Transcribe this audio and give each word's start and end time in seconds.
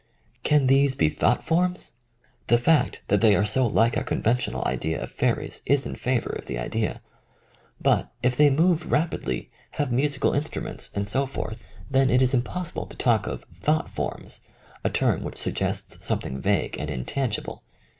Can 0.41 0.65
these 0.65 0.95
be 0.95 1.09
thought 1.09 1.43
forms? 1.43 1.93
The 2.47 2.57
fact 2.57 3.01
that 3.07 3.21
they 3.21 3.35
are 3.35 3.45
so 3.45 3.67
like 3.67 3.95
our 3.95 4.03
conventional 4.03 4.65
idea 4.65 4.99
of 4.99 5.11
fairies 5.11 5.61
is 5.67 5.85
in 5.85 5.93
favour 5.93 6.31
of 6.31 6.47
the 6.47 6.57
idea. 6.57 7.03
But 7.79 8.11
if 8.23 8.35
they 8.35 8.49
move 8.49 8.91
rapidly, 8.91 9.51
have 9.73 9.91
musical 9.91 10.31
instru 10.31 10.63
ments, 10.63 10.89
and 10.95 11.07
so 11.07 11.27
forth, 11.27 11.63
then 11.87 12.09
it 12.09 12.23
is 12.23 12.33
impossible 12.33 12.87
to 12.87 12.97
talk 12.97 13.27
of 13.27 13.45
''thought 13.51 13.89
forms," 13.89 14.39
a 14.83 14.89
term 14.89 15.21
which 15.21 15.37
sug 15.37 15.53
gests 15.53 16.03
something 16.03 16.41
vague 16.41 16.77
and 16.79 16.89
intangible. 16.89 17.61